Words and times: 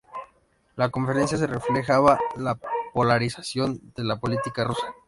La 0.77 0.89
conferencia 0.89 1.37
reflejaba 1.45 2.17
la 2.35 2.57
polarización 2.91 3.79
de 3.95 4.03
la 4.03 4.19
política 4.19 4.63
rusa. 4.63 4.95